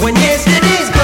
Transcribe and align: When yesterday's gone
When 0.00 0.16
yesterday's 0.16 0.88
gone 0.88 0.99